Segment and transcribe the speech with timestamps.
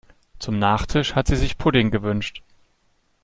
[0.39, 2.41] Zum Nachtisch hat sie sich Pudding gewünscht.